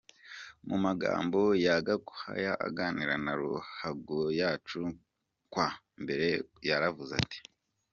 Mu 0.67 0.77
magambo 0.85 1.39
ye 1.63 1.73
Gakwaya 1.87 2.53
aganira 2.67 3.15
na 3.23 3.33
Ruhagoyacu 3.39 4.81
kuwa 5.51 5.67
Mbere 6.03 6.27
yaravuze 6.69 7.13
ati. 7.21 7.39